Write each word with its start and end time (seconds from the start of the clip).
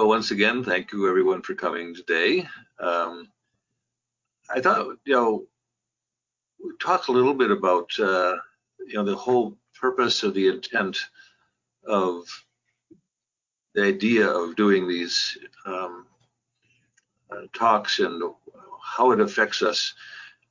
Well, 0.00 0.08
once 0.08 0.30
again, 0.30 0.64
thank 0.64 0.92
you 0.92 1.06
everyone 1.06 1.42
for 1.42 1.54
coming 1.54 1.94
today. 1.94 2.48
Um, 2.78 3.28
I 4.48 4.58
thought, 4.58 4.96
you 5.04 5.12
know, 5.12 5.44
we 6.58 6.70
talk 6.80 7.08
a 7.08 7.12
little 7.12 7.34
bit 7.34 7.50
about, 7.50 7.90
uh, 7.98 8.36
you 8.78 8.94
know, 8.94 9.04
the 9.04 9.14
whole 9.14 9.58
purpose 9.78 10.22
of 10.22 10.32
the 10.32 10.48
intent 10.48 10.96
of 11.86 12.24
the 13.74 13.84
idea 13.84 14.26
of 14.26 14.56
doing 14.56 14.88
these 14.88 15.36
um, 15.66 16.06
uh, 17.30 17.42
talks 17.52 17.98
and 17.98 18.22
how 18.82 19.10
it 19.10 19.20
affects 19.20 19.60
us. 19.60 19.92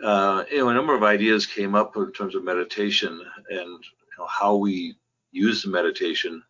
Uh, 0.00 0.44
you 0.52 0.58
know, 0.58 0.68
a 0.68 0.74
number 0.74 0.94
of 0.94 1.02
ideas 1.02 1.46
came 1.46 1.74
up 1.74 1.96
in 1.96 2.12
terms 2.12 2.36
of 2.36 2.44
meditation 2.44 3.20
and 3.50 3.58
you 3.58 4.18
know, 4.18 4.26
how 4.28 4.54
we 4.54 4.94
use 5.32 5.64
the 5.64 5.68
meditation. 5.68 6.44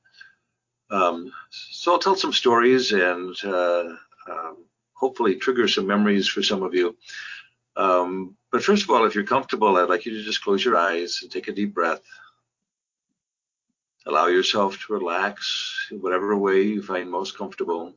Um, 0.93 1.33
so 1.51 1.93
I'll 1.93 1.99
tell 1.99 2.17
some 2.17 2.35
stories 2.35 2.93
and 2.93 3.35
uh, 3.45 3.95
um, 4.31 4.57
hopefully 4.93 5.37
trigger 5.37 5.67
some 5.67 5.87
memories 5.87 6.29
for 6.29 6.43
some 6.43 6.63
of 6.63 6.75
you. 6.75 6.95
Um, 7.77 8.37
but 8.51 8.63
first 8.63 8.83
of 8.83 8.91
all, 8.91 9.07
if 9.07 9.15
you're 9.15 9.25
comfortable, 9.25 9.77
I'd 9.77 9.89
like 9.89 10.05
you 10.05 10.13
to 10.13 10.23
just 10.23 10.45
close 10.45 10.63
your 10.63 10.77
eyes 10.77 11.21
and 11.23 11.33
take 11.33 11.49
a 11.49 11.53
deep 11.53 11.73
breath. 11.73 12.03
Allow 14.07 14.27
yourself 14.27 14.85
to 14.85 14.93
relax 14.93 15.89
in 15.91 16.03
whatever 16.03 16.37
way 16.37 16.61
you 16.61 16.83
find 16.83 17.11
most 17.11 17.39
comfortable. 17.39 17.95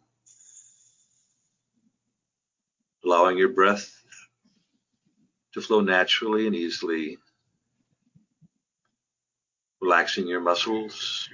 Allowing 3.04 3.38
your 3.38 3.50
breath 3.50 3.92
to 5.54 5.62
flow 5.62 5.82
naturally 5.82 6.48
and 6.48 6.56
easily. 6.56 7.18
Relaxing 9.82 10.28
your 10.28 10.40
muscles 10.40 11.30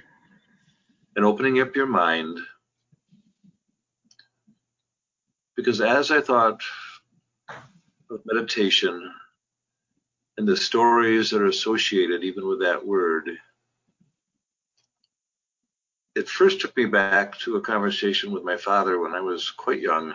and 1.16 1.24
opening 1.24 1.60
up 1.60 1.76
your 1.76 1.86
mind. 1.86 2.38
Because 5.56 5.80
as 5.80 6.10
I 6.10 6.20
thought 6.20 6.62
of 8.10 8.20
meditation 8.24 9.12
and 10.38 10.48
the 10.48 10.56
stories 10.56 11.30
that 11.30 11.42
are 11.42 11.46
associated 11.46 12.24
even 12.24 12.46
with 12.46 12.60
that 12.60 12.84
word, 12.84 13.30
it 16.14 16.28
first 16.28 16.60
took 16.60 16.76
me 16.76 16.86
back 16.86 17.38
to 17.38 17.56
a 17.56 17.60
conversation 17.60 18.32
with 18.32 18.44
my 18.44 18.56
father 18.56 18.98
when 18.98 19.14
I 19.14 19.20
was 19.20 19.50
quite 19.50 19.80
young. 19.80 20.14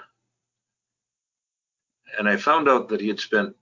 And 2.18 2.28
I 2.28 2.38
found 2.38 2.70
out 2.70 2.90
that 2.90 3.02
he 3.02 3.08
had 3.08 3.20
spent 3.20 3.56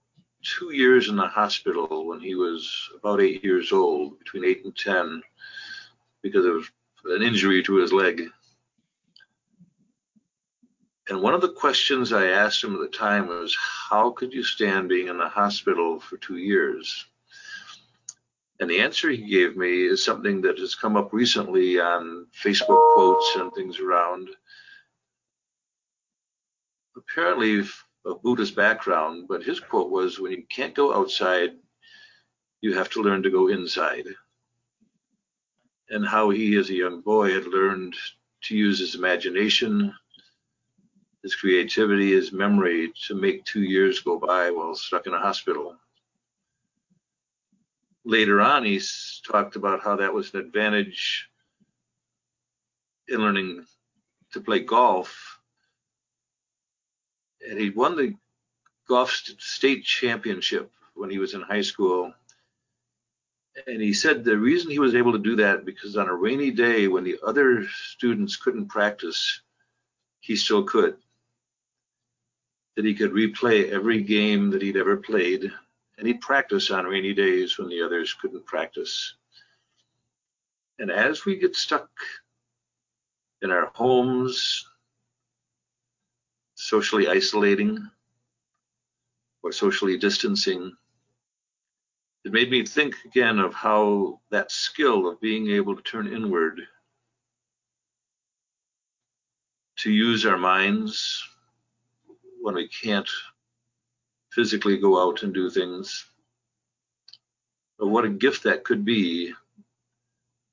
two 0.44 0.74
years 0.74 1.10
in 1.10 1.16
the 1.16 1.28
hospital 1.28 2.06
when 2.06 2.20
he 2.20 2.36
was 2.36 2.90
about 2.98 3.22
eight 3.22 3.44
years 3.44 3.72
old, 3.72 4.20
between 4.20 4.46
eight 4.46 4.64
and 4.64 4.76
10, 4.76 5.22
because 6.22 6.46
of 6.46 6.70
an 7.06 7.22
injury 7.22 7.64
to 7.64 7.76
his 7.76 7.94
leg. 7.94 8.24
And 11.08 11.22
one 11.22 11.36
of 11.36 11.42
the 11.42 11.54
questions 11.54 12.12
I 12.12 12.28
asked 12.28 12.64
him 12.64 12.74
at 12.74 12.80
the 12.80 12.98
time 12.98 13.28
was, 13.28 13.56
How 13.90 14.10
could 14.12 14.34
you 14.34 14.44
stand 14.44 14.90
being 14.90 15.08
in 15.08 15.18
the 15.18 15.30
hospital 15.30 16.00
for 16.00 16.18
two 16.18 16.38
years? 16.38 17.06
And 18.60 18.70
the 18.70 18.80
answer 18.80 19.10
he 19.10 19.30
gave 19.30 19.56
me 19.56 19.86
is 19.86 20.04
something 20.04 20.42
that 20.42 20.58
has 20.58 20.76
come 20.76 20.96
up 20.96 21.14
recently 21.14 21.80
on 21.80 22.26
Facebook 22.44 22.94
quotes 22.96 23.36
and 23.36 23.54
things 23.54 23.80
around. 23.80 24.30
Apparently, 26.96 27.64
a 28.06 28.16
Buddhist 28.16 28.56
background, 28.56 29.28
but 29.28 29.44
his 29.44 29.60
quote 29.60 29.92
was, 29.92 30.20
When 30.20 30.32
you 30.32 30.44
can't 30.50 30.74
go 30.74 30.94
outside, 30.94 31.52
you 32.62 32.74
have 32.74 32.90
to 32.92 33.02
learn 33.02 33.22
to 33.24 33.30
go 33.30 33.50
inside. 33.50 34.08
And 35.90 36.06
how 36.08 36.30
he, 36.30 36.58
as 36.58 36.70
a 36.70 36.74
young 36.74 37.02
boy, 37.02 37.34
had 37.34 37.46
learned 37.46 37.96
to 38.44 38.56
use 38.56 38.80
his 38.80 38.96
imagination, 38.96 39.94
his 41.22 41.36
creativity, 41.36 42.12
his 42.12 42.32
memory 42.32 42.92
to 43.08 43.16
make 43.16 43.46
two 43.46 43.64
years 43.64 44.00
go 44.00 44.18
by 44.20 44.52
while 44.52 44.76
stuck 44.76 45.08
in 45.08 45.14
a 45.14 45.20
hospital 45.20 45.78
later 48.06 48.40
on, 48.40 48.64
he 48.64 48.80
talked 49.28 49.56
about 49.56 49.84
how 49.84 49.98
that 49.98 50.14
was 50.14 50.34
an 50.34 50.40
advantage 50.40 51.28
in 53.08 53.20
learning 53.20 53.66
to 54.32 54.40
play 54.40 54.60
golf. 54.60 55.40
And 57.48 57.60
he 57.60 57.72
won 57.72 57.96
the 57.96 58.14
golf 58.88 59.12
state 59.40 59.84
championship 59.84 60.72
when 60.94 61.10
he 61.10 61.18
was 61.18 61.34
in 61.34 61.42
high 61.42 61.62
school. 61.62 62.14
And 63.68 63.82
he 63.82 63.94
said 63.94 64.24
the 64.24 64.38
reason 64.38 64.70
he 64.70 64.80
was 64.80 64.96
able 64.96 65.14
to 65.14 65.20
do 65.20 65.38
that 65.38 65.66
because 65.66 65.96
on 65.96 66.10
a 66.10 66.14
rainy 66.14 66.52
day 66.52 66.88
when 66.88 67.04
the 67.04 67.18
other 67.26 67.66
students 67.68 68.36
couldn't 68.36 68.68
practice, 68.68 69.42
he 70.20 70.36
still 70.36 70.64
could. 70.64 70.98
That 72.76 72.86
he 72.86 72.94
could 72.94 73.12
replay 73.12 73.70
every 73.70 74.02
game 74.02 74.50
that 74.52 74.62
he'd 74.62 74.76
ever 74.76 74.98
played 74.98 75.52
and 75.98 76.08
he'd 76.08 76.20
practice 76.20 76.72
on 76.72 76.86
rainy 76.86 77.14
days 77.14 77.58
when 77.58 77.70
the 77.70 77.82
others 77.82 78.14
couldn't 78.14 78.46
practice. 78.46 79.16
And 80.78 80.92
as 80.92 81.24
we 81.24 81.38
get 81.38 81.56
stuck 81.56 81.90
in 83.42 83.52
our 83.52 83.72
homes, 83.74 84.68
socially 86.56 87.08
isolating 87.08 87.90
or 89.42 89.54
socially 89.54 89.98
distancing, 89.98 90.76
it 92.26 92.32
made 92.32 92.50
me 92.50 92.66
think 92.66 92.96
again 93.06 93.38
of 93.38 93.54
how 93.54 94.20
that 94.32 94.52
skill 94.52 95.08
of 95.08 95.22
being 95.22 95.52
able 95.52 95.76
to 95.76 95.84
turn 95.84 96.12
inward, 96.12 96.60
to 99.78 99.92
use 99.92 100.26
our 100.26 100.38
minds 100.38 101.24
when 102.42 102.56
we 102.56 102.68
can't 102.68 103.10
physically 104.32 104.78
go 104.78 105.00
out 105.08 105.22
and 105.22 105.36
do 105.36 105.52
things. 105.52 106.06
But 107.78 107.88
what 107.88 108.06
a 108.06 108.10
gift 108.10 108.44
that 108.44 108.64
could 108.64 108.84
be, 108.84 109.32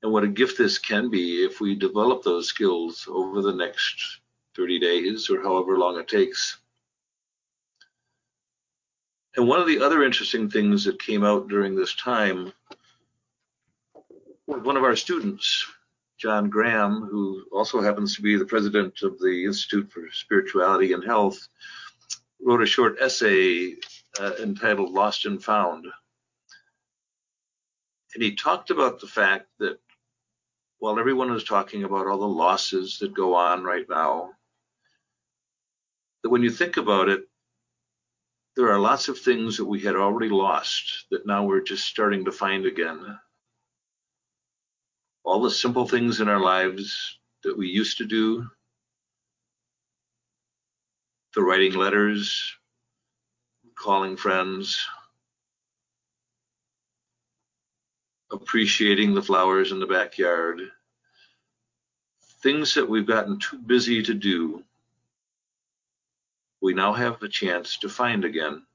and 0.03 0.11
what 0.11 0.23
a 0.23 0.27
gift 0.27 0.59
this 0.59 0.77
can 0.77 1.09
be 1.09 1.43
if 1.43 1.59
we 1.59 1.73
develop 1.73 2.21
those 2.21 2.47
skills 2.47 3.07
over 3.09 3.41
the 3.41 3.53
next 3.53 4.19
30 4.55 4.77
days 4.77 5.29
or 5.29 5.41
however 5.41 5.77
long 5.79 5.97
it 5.97 6.07
takes. 6.07 6.59
And 9.35 9.47
one 9.47 9.59
of 9.59 9.67
the 9.67 9.81
other 9.81 10.03
interesting 10.03 10.49
things 10.49 10.83
that 10.83 11.01
came 11.01 11.23
out 11.23 11.47
during 11.47 11.75
this 11.75 11.95
time, 11.95 12.53
was 14.45 14.61
one 14.61 14.77
of 14.77 14.83
our 14.83 14.95
students, 14.95 15.65
John 16.17 16.49
Graham, 16.49 17.07
who 17.09 17.43
also 17.51 17.81
happens 17.81 18.15
to 18.15 18.21
be 18.21 18.35
the 18.37 18.45
president 18.45 19.01
of 19.01 19.19
the 19.19 19.45
Institute 19.45 19.91
for 19.91 20.07
Spirituality 20.11 20.93
and 20.93 21.03
Health, 21.03 21.47
wrote 22.41 22.61
a 22.61 22.67
short 22.67 22.97
essay 22.99 23.75
uh, 24.19 24.33
entitled 24.41 24.91
Lost 24.91 25.25
and 25.25 25.43
Found. 25.43 25.85
And 28.13 28.23
he 28.23 28.35
talked 28.35 28.69
about 28.69 28.99
the 28.99 29.07
fact 29.07 29.47
that 29.59 29.79
while 30.77 30.99
everyone 30.99 31.31
is 31.33 31.43
talking 31.43 31.83
about 31.83 32.05
all 32.05 32.19
the 32.19 32.27
losses 32.27 32.99
that 32.99 33.13
go 33.15 33.33
on 33.33 33.63
right 33.63 33.87
now, 33.89 34.31
that 36.21 36.29
when 36.29 36.43
you 36.43 36.51
think 36.51 36.77
about 36.77 37.09
it, 37.09 37.23
there 38.55 38.71
are 38.71 38.79
lots 38.79 39.07
of 39.07 39.17
things 39.17 39.57
that 39.57 39.65
we 39.65 39.79
had 39.79 39.95
already 39.95 40.29
lost 40.29 41.05
that 41.09 41.25
now 41.25 41.43
we're 41.43 41.61
just 41.61 41.85
starting 41.85 42.25
to 42.25 42.31
find 42.31 42.65
again. 42.65 43.17
All 45.23 45.41
the 45.41 45.49
simple 45.49 45.87
things 45.87 46.21
in 46.21 46.27
our 46.27 46.39
lives 46.39 47.17
that 47.43 47.57
we 47.57 47.67
used 47.67 47.97
to 47.97 48.05
do. 48.05 48.47
The 51.33 51.41
writing 51.41 51.73
letters, 51.73 52.55
calling 53.75 54.17
friends, 54.17 54.85
appreciating 58.31 59.13
the 59.13 59.21
flowers 59.21 59.71
in 59.71 59.79
the 59.79 59.87
backyard, 59.87 60.61
things 62.43 62.75
that 62.75 62.87
we've 62.87 63.07
gotten 63.07 63.39
too 63.39 63.57
busy 63.57 64.03
to 64.03 64.13
do, 64.13 64.63
we 66.63 66.73
now 66.73 66.93
have 66.93 67.19
the 67.19 67.27
chance 67.27 67.75
to 67.79 67.89
find 67.89 68.23
again. 68.23 68.65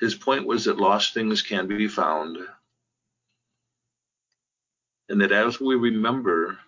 His 0.00 0.14
point 0.14 0.46
was 0.46 0.64
that 0.64 0.78
lost 0.78 1.12
things 1.12 1.42
can 1.42 1.68
be 1.68 1.86
found, 1.86 2.38
and 5.10 5.20
that 5.20 5.32
as 5.32 5.60
we 5.60 5.74
remember 5.74 6.58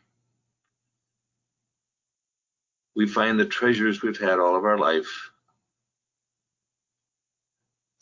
we 2.95 3.09
find 3.09 3.41
the 3.41 3.47
treasures 3.47 4.03
we've 4.03 4.21
had 4.21 4.39
all 4.39 4.57
of 4.57 4.67
our 4.67 4.77
life 4.77 5.31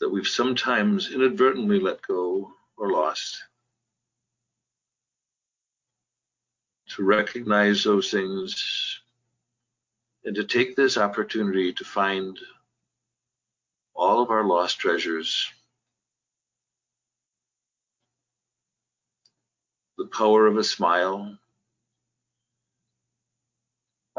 that 0.01 0.09
we've 0.09 0.27
sometimes 0.27 1.13
inadvertently 1.13 1.79
let 1.79 2.01
go 2.01 2.51
or 2.75 2.91
lost. 2.91 3.41
To 6.97 7.03
recognize 7.03 7.85
those 7.85 8.11
things 8.11 9.00
and 10.23 10.35
to 10.35 10.43
take 10.43 10.75
this 10.75 10.97
opportunity 10.97 11.73
to 11.73 11.83
find 11.83 12.37
all 13.93 14.21
of 14.21 14.29
our 14.29 14.43
lost 14.43 14.79
treasures. 14.79 15.49
The 19.97 20.07
power 20.07 20.47
of 20.47 20.57
a 20.57 20.63
smile, 20.63 21.37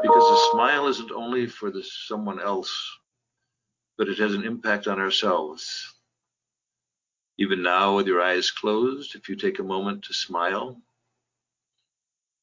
Because 0.01 0.31
a 0.31 0.51
smile 0.51 0.87
isn't 0.87 1.11
only 1.11 1.45
for 1.45 1.69
the 1.69 1.83
someone 1.83 2.41
else, 2.41 2.97
but 3.97 4.09
it 4.09 4.17
has 4.17 4.33
an 4.33 4.43
impact 4.43 4.87
on 4.87 4.99
ourselves. 4.99 5.93
Even 7.37 7.61
now, 7.61 7.95
with 7.95 8.07
your 8.07 8.21
eyes 8.21 8.51
closed, 8.51 9.15
if 9.15 9.29
you 9.29 9.35
take 9.35 9.59
a 9.59 9.63
moment 9.63 10.03
to 10.03 10.13
smile, 10.13 10.81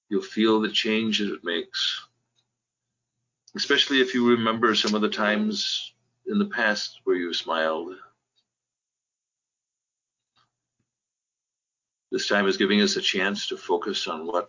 you'll 0.08 0.22
feel 0.22 0.60
the 0.60 0.70
change 0.70 1.18
that 1.18 1.34
it 1.34 1.44
makes. 1.44 2.06
Especially 3.56 4.00
if 4.00 4.14
you 4.14 4.30
remember 4.30 4.74
some 4.74 4.94
of 4.94 5.00
the 5.00 5.08
times 5.08 5.92
in 6.26 6.38
the 6.38 6.46
past 6.46 7.00
where 7.04 7.16
you 7.16 7.34
smiled. 7.34 7.94
This 12.12 12.28
time 12.28 12.46
is 12.46 12.56
giving 12.56 12.80
us 12.80 12.96
a 12.96 13.00
chance 13.00 13.48
to 13.48 13.56
focus 13.56 14.06
on 14.06 14.26
what 14.26 14.48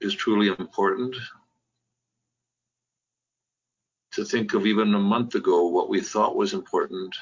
is 0.00 0.14
truly 0.14 0.48
important. 0.48 1.16
To 4.12 4.24
think 4.24 4.54
of 4.54 4.66
even 4.66 4.94
a 4.94 4.98
month 4.98 5.34
ago 5.34 5.68
what 5.68 5.88
we 5.88 6.00
thought 6.00 6.36
was 6.36 6.52
important 6.52 7.14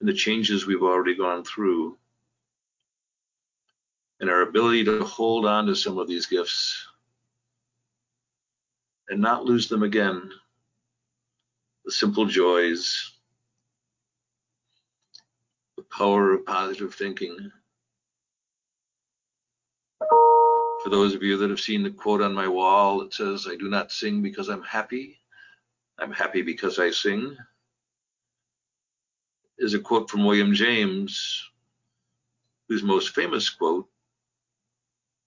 and 0.00 0.08
the 0.08 0.14
changes 0.14 0.66
we've 0.66 0.82
already 0.82 1.16
gone 1.16 1.44
through 1.44 1.98
and 4.20 4.30
our 4.30 4.42
ability 4.42 4.84
to 4.84 5.04
hold 5.04 5.46
on 5.46 5.66
to 5.66 5.74
some 5.74 5.98
of 5.98 6.06
these 6.06 6.26
gifts 6.26 6.86
and 9.10 9.20
not 9.20 9.44
lose 9.44 9.68
them 9.68 9.82
again. 9.82 10.30
The 11.84 11.92
simple 11.92 12.26
joys, 12.26 13.12
the 15.76 15.82
power 15.82 16.32
of 16.32 16.46
positive 16.46 16.94
thinking. 16.94 17.50
For 19.98 20.88
those 20.88 21.14
of 21.14 21.22
you 21.22 21.36
that 21.38 21.50
have 21.50 21.60
seen 21.60 21.82
the 21.82 21.90
quote 21.90 22.22
on 22.22 22.32
my 22.32 22.48
wall, 22.48 23.02
it 23.02 23.12
says, 23.12 23.46
I 23.50 23.56
do 23.56 23.68
not 23.68 23.92
sing 23.92 24.22
because 24.22 24.48
I'm 24.48 24.62
happy. 24.62 25.18
I'm 25.98 26.12
happy 26.12 26.40
because 26.40 26.78
I 26.78 26.90
sing. 26.90 27.36
Is 29.58 29.74
a 29.74 29.78
quote 29.78 30.08
from 30.08 30.24
William 30.24 30.54
James, 30.54 31.50
whose 32.68 32.82
most 32.82 33.14
famous 33.14 33.50
quote 33.50 33.86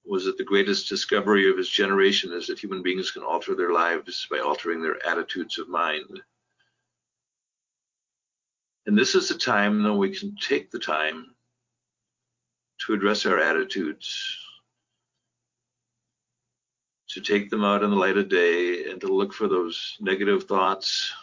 was 0.05 0.25
that 0.25 0.37
the 0.37 0.43
greatest 0.43 0.89
discovery 0.89 1.49
of 1.49 1.57
his 1.57 1.69
generation 1.69 2.33
is 2.33 2.47
that 2.47 2.59
human 2.59 2.83
beings 2.83 3.11
can 3.11 3.23
alter 3.23 3.55
their 3.55 3.71
lives 3.71 4.27
by 4.29 4.39
altering 4.39 4.81
their 4.81 5.05
attitudes 5.05 5.57
of 5.57 5.69
mind. 5.69 6.21
And 8.85 8.97
this 8.97 9.15
is 9.15 9.29
the 9.29 9.37
time 9.37 9.83
when 9.83 9.97
we 9.97 10.13
can 10.15 10.35
take 10.35 10.71
the 10.71 10.79
time 10.79 11.33
to 12.85 12.93
address 12.93 13.25
our 13.25 13.39
attitudes, 13.39 14.37
to 17.09 17.21
take 17.21 17.49
them 17.49 17.63
out 17.63 17.83
in 17.83 17.89
the 17.89 17.95
light 17.95 18.17
of 18.17 18.27
day 18.27 18.89
and 18.89 18.99
to 19.01 19.07
look 19.07 19.33
for 19.33 19.47
those 19.47 19.95
negative 20.01 20.43
thoughts, 20.43 21.13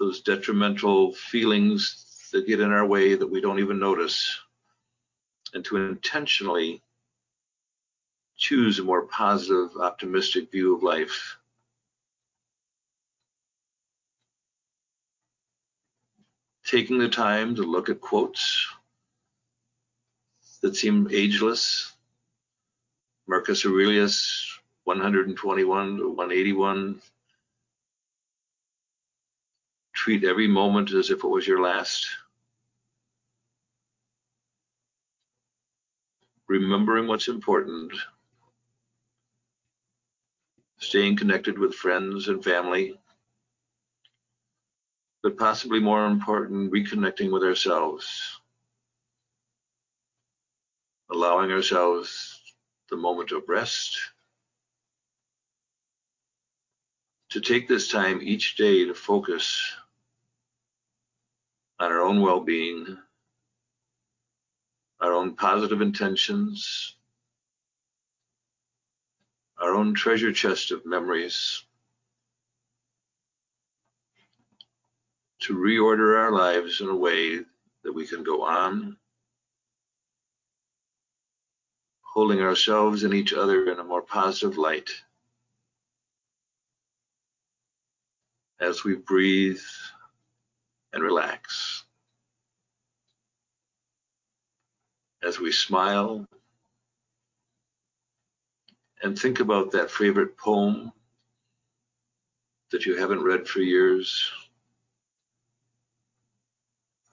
those 0.00 0.22
detrimental 0.22 1.12
feelings 1.12 2.28
that 2.32 2.46
get 2.46 2.58
in 2.58 2.72
our 2.72 2.86
way 2.86 3.14
that 3.14 3.30
we 3.30 3.40
don't 3.40 3.60
even 3.60 3.78
notice, 3.78 4.40
and 5.54 5.64
to 5.66 5.76
intentionally 5.76 6.82
choose 8.36 8.78
a 8.78 8.82
more 8.82 9.02
positive, 9.02 9.76
optimistic 9.76 10.50
view 10.50 10.74
of 10.74 10.82
life. 10.82 11.36
Taking 16.64 16.98
the 16.98 17.08
time 17.08 17.54
to 17.56 17.62
look 17.62 17.88
at 17.88 18.00
quotes 18.00 18.66
that 20.62 20.76
seem 20.76 21.08
ageless, 21.10 21.92
Marcus 23.26 23.66
Aurelius 23.66 24.58
121 24.84 25.98
to 25.98 26.08
181. 26.08 27.00
Treat 29.94 30.24
every 30.24 30.48
moment 30.48 30.92
as 30.92 31.10
if 31.10 31.22
it 31.22 31.28
was 31.28 31.46
your 31.46 31.60
last. 31.60 32.08
Remembering 36.52 37.06
what's 37.06 37.28
important. 37.28 37.94
Staying 40.80 41.16
connected 41.16 41.58
with 41.58 41.74
friends 41.74 42.28
and 42.28 42.44
family. 42.44 43.00
But 45.22 45.38
possibly 45.38 45.80
more 45.80 46.04
important, 46.04 46.70
reconnecting 46.70 47.32
with 47.32 47.42
ourselves. 47.42 48.38
Allowing 51.10 51.50
ourselves 51.50 52.42
the 52.90 52.98
moment 52.98 53.32
of 53.32 53.48
rest, 53.48 53.98
to 57.30 57.40
take 57.40 57.66
this 57.66 57.88
time 57.88 58.20
each 58.22 58.56
day 58.56 58.84
to 58.84 58.92
focus 58.92 59.74
on 61.80 61.90
our 61.90 62.02
own 62.02 62.20
well-being, 62.20 62.98
our 65.02 65.12
own 65.12 65.34
positive 65.34 65.82
intentions, 65.82 66.94
our 69.60 69.74
own 69.74 69.94
treasure 69.94 70.32
chest 70.32 70.70
of 70.70 70.86
memories, 70.86 71.64
to 75.40 75.54
reorder 75.54 76.16
our 76.18 76.30
lives 76.30 76.80
in 76.80 76.88
a 76.88 76.96
way 76.96 77.40
that 77.82 77.92
we 77.92 78.06
can 78.06 78.22
go 78.22 78.44
on 78.44 78.96
holding 82.02 82.40
ourselves 82.40 83.02
and 83.02 83.12
each 83.12 83.32
other 83.32 83.72
in 83.72 83.80
a 83.80 83.84
more 83.84 84.02
positive 84.02 84.56
light 84.56 84.90
as 88.60 88.84
we 88.84 88.94
breathe 88.94 89.58
and 90.92 91.02
relax. 91.02 91.81
As 95.22 95.38
we 95.38 95.52
smile 95.52 96.26
and 99.02 99.18
think 99.18 99.40
about 99.40 99.70
that 99.72 99.90
favorite 99.90 100.36
poem 100.36 100.92
that 102.70 102.86
you 102.86 102.96
haven't 102.96 103.22
read 103.22 103.46
for 103.46 103.60
years. 103.60 104.30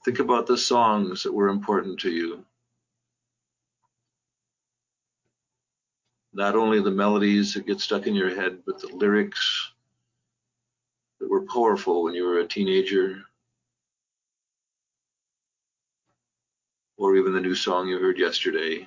Think 0.05 0.19
about 0.19 0.47
the 0.47 0.57
songs 0.57 1.23
that 1.23 1.33
were 1.33 1.49
important 1.49 1.99
to 2.01 2.11
you. 2.11 2.45
not 6.33 6.55
only 6.55 6.81
the 6.81 6.91
melodies 6.91 7.53
that 7.53 7.65
get 7.65 7.79
stuck 7.79 8.07
in 8.07 8.15
your 8.15 8.33
head, 8.33 8.59
but 8.65 8.79
the 8.79 8.87
lyrics 8.95 9.71
that 11.19 11.29
were 11.29 11.45
powerful 11.45 12.03
when 12.03 12.13
you 12.13 12.23
were 12.23 12.39
a 12.39 12.47
teenager, 12.47 13.23
or 16.99 17.15
even 17.15 17.33
the 17.33 17.39
new 17.39 17.55
song 17.55 17.87
you 17.87 17.97
heard 17.97 18.19
yesterday, 18.19 18.85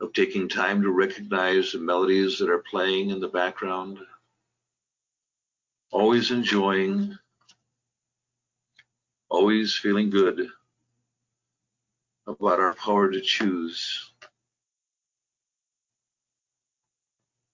of 0.00 0.12
taking 0.12 0.48
time 0.48 0.80
to 0.80 0.90
recognize 0.90 1.72
the 1.72 1.78
melodies 1.78 2.38
that 2.38 2.48
are 2.48 2.62
playing 2.70 3.10
in 3.10 3.18
the 3.18 3.28
background, 3.28 3.98
always 5.90 6.30
enjoying, 6.30 7.18
always 9.28 9.74
feeling 9.74 10.08
good 10.08 10.46
about 12.28 12.60
our 12.60 12.74
power 12.74 13.10
to 13.10 13.20
choose 13.20 14.12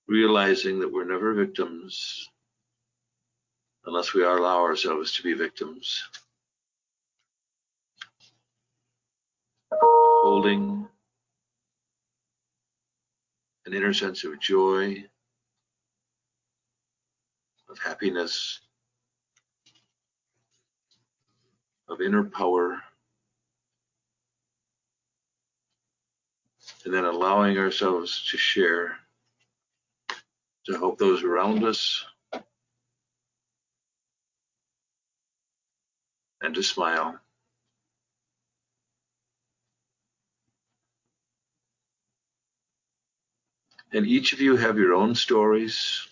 realizing 0.07 0.81
that 0.81 0.93
we're 0.93 1.05
never 1.05 1.33
victims 1.33 2.29
unless 3.87 4.13
we 4.13 4.25
allow 4.25 4.61
ourselves 4.61 5.13
to 5.13 5.23
be 5.23 5.35
victims. 5.35 6.03
Holding 10.31 10.87
an 13.67 13.75
inner 13.75 13.93
sense 13.93 14.23
of 14.23 14.39
joy, 14.39 15.05
of 17.69 17.79
happiness, 17.81 18.61
of 21.89 22.01
inner 22.01 22.23
power, 22.23 22.81
and 26.85 26.95
then 26.95 27.07
allowing 27.07 27.59
ourselves 27.59 28.25
to 28.31 28.37
share 28.37 28.99
to 30.67 30.75
help 30.75 30.97
those 30.97 31.25
around 31.25 31.65
us 31.65 32.05
and 36.41 36.55
to 36.55 36.63
smile. 36.63 37.19
And 43.93 44.07
each 44.07 44.33
of 44.33 44.41
you 44.41 44.57
have 44.57 44.79
your 44.79 44.95
own 44.95 45.15
stories, 45.17 46.07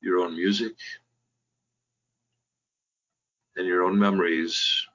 your 0.00 0.18
own 0.18 0.34
music, 0.34 0.74
and 3.56 3.66
your 3.66 3.84
own 3.84 3.98
memories. 3.98 4.86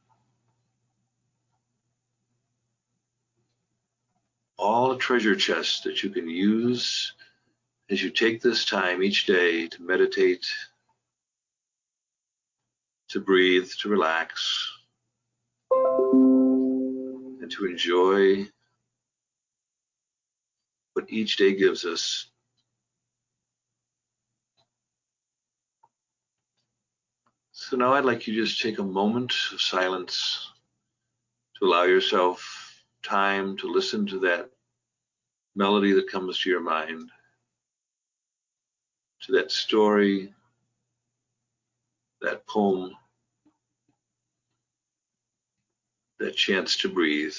All 4.58 4.92
a 4.92 4.98
treasure 4.98 5.36
chest 5.36 5.86
that 5.86 6.04
you 6.04 6.10
can 6.10 6.30
use 6.30 7.13
as 7.90 8.04
you 8.04 8.10
take 8.10 8.42
this 8.42 8.66
time 8.66 9.04
each 9.04 9.25
day 9.25 9.68
to 9.68 9.84
meditate, 9.84 10.46
to 13.10 13.22
breathe, 13.22 13.70
to 13.82 13.90
relax, 13.90 14.70
and 15.72 17.52
to 17.52 17.66
enjoy 17.66 18.48
each 21.13 21.38
day 21.38 21.53
gives 21.55 21.86
us. 21.86 22.27
So 27.51 27.77
now 27.77 27.93
I'd 27.93 28.05
like 28.05 28.27
you 28.27 28.36
to 28.36 28.46
just 28.46 28.62
take 28.62 28.79
a 28.79 28.84
moment 28.84 29.34
of 29.53 29.62
silence 29.62 30.51
to 31.58 31.65
allow 31.65 31.84
yourself 31.84 32.84
time 33.03 33.55
to 33.58 33.72
listen 33.72 34.05
to 34.08 34.20
that 34.20 34.50
melody 35.55 35.93
that 35.93 36.12
comes 36.12 36.39
to 36.39 36.50
your 36.50 36.62
mind, 36.62 37.10
to 39.22 39.32
that 39.34 39.51
story, 39.51 40.34
that 42.22 42.46
poem, 42.48 42.91
that 46.20 46.36
chance 46.36 46.77
to 46.77 46.89
breathe. 46.89 47.36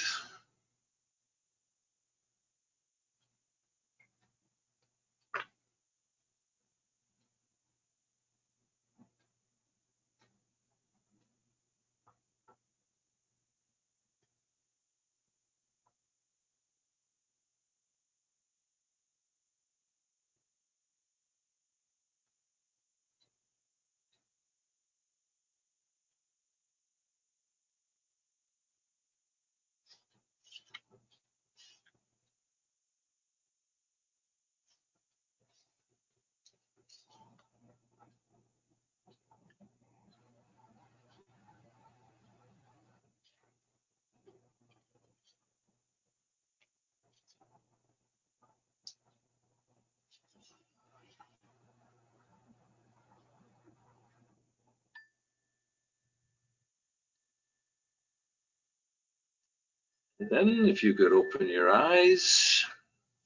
And 60.20 60.30
then 60.30 60.68
if 60.68 60.82
you 60.82 60.94
could 60.94 61.12
open 61.12 61.48
your 61.48 61.70
eyes 61.70 62.64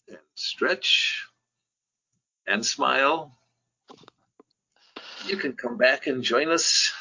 and 0.09 0.19
stretch 0.35 1.27
and 2.47 2.65
smile, 2.65 3.37
you 5.27 5.37
can 5.37 5.53
come 5.53 5.77
back 5.77 6.07
and 6.07 6.23
join 6.23 6.49
us 6.49 6.93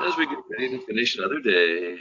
as 0.00 0.16
we 0.16 0.26
get 0.26 0.38
ready 0.50 0.70
to 0.70 0.86
finish 0.86 1.16
another 1.16 1.40
day. 1.40 1.98